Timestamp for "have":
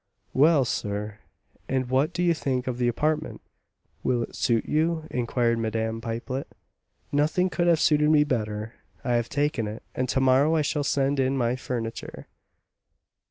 7.67-7.79, 9.13-9.29